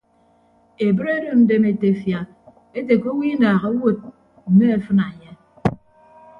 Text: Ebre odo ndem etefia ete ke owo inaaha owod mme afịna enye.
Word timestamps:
Ebre 0.85 1.13
odo 1.17 1.33
ndem 1.41 1.63
etefia 1.73 2.19
ete 2.81 2.93
ke 3.01 3.07
owo 3.13 3.23
inaaha 3.33 3.65
owod 3.75 3.99
mme 4.51 4.65
afịna 4.77 5.03
enye. 5.13 5.31